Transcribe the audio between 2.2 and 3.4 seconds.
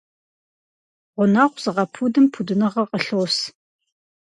пудыныгъэ къылъос.